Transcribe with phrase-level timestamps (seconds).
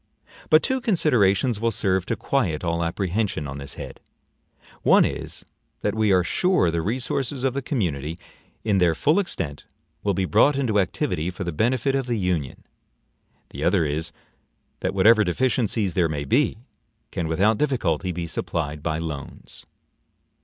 [0.49, 3.99] But two considerations will serve to quiet all apprehension on this head:
[4.81, 5.45] one is,
[5.81, 8.17] that we are sure the resources of the community,
[8.63, 9.65] in their full extent,
[10.01, 12.63] will be brought into activity for the benefit of the Union;
[13.51, 14.11] the other is,
[14.79, 16.57] that whatever deficiences there may be,
[17.11, 19.67] can without difficulty be supplied by loans.